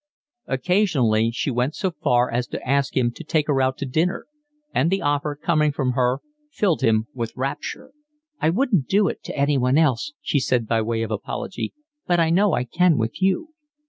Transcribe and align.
Occasionally 0.47 1.29
she 1.29 1.51
went 1.51 1.75
so 1.75 1.91
far 1.91 2.31
as 2.31 2.47
to 2.47 2.67
ask 2.67 2.97
him 2.97 3.11
to 3.11 3.23
take 3.23 3.45
her 3.45 3.61
out 3.61 3.77
to 3.77 3.85
dinner, 3.85 4.25
and 4.73 4.89
the 4.89 4.99
offer, 5.03 5.35
coming 5.39 5.71
from 5.71 5.91
her, 5.91 6.21
filled 6.49 6.81
him 6.81 7.05
with 7.13 7.33
rapture. 7.37 7.91
"I 8.39 8.49
wouldn't 8.49 8.87
do 8.87 9.07
it 9.09 9.21
to 9.25 9.37
anyone 9.37 9.77
else," 9.77 10.13
she 10.19 10.39
said, 10.39 10.65
by 10.65 10.81
way 10.81 11.03
of 11.03 11.11
apology. 11.11 11.75
"But 12.07 12.19
I 12.19 12.31
know 12.31 12.53
I 12.53 12.63
can 12.63 12.97
with 12.97 13.21
you." 13.21 13.49